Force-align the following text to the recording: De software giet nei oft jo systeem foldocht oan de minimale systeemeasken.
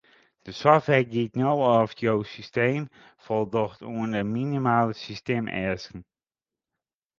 De 0.45 0.53
software 0.61 1.05
giet 1.13 1.33
nei 1.37 1.57
oft 1.79 1.97
jo 2.05 2.13
systeem 2.35 2.83
foldocht 3.23 3.79
oan 3.95 4.09
de 4.15 4.23
minimale 4.37 4.93
systeemeasken. 5.05 6.01